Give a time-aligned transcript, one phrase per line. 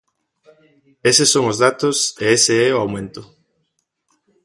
[1.09, 3.21] Eses son os datos e ese é o aumento.